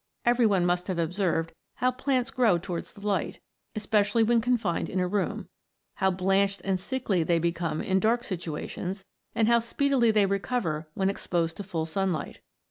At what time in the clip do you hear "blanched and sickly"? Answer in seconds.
6.09-7.21